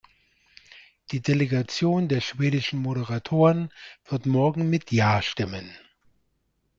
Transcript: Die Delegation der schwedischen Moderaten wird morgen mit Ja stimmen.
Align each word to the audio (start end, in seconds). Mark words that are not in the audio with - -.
Die 1.11 1.21
Delegation 1.21 2.07
der 2.07 2.21
schwedischen 2.21 2.79
Moderaten 2.81 3.69
wird 4.05 4.25
morgen 4.25 4.67
mit 4.67 4.89
Ja 4.91 5.21
stimmen. 5.21 5.75